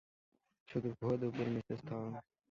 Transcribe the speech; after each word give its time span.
শুভ 0.69 0.83
দুপুর, 1.21 1.47
Mrs 1.47 1.79
thorn. 1.87 2.13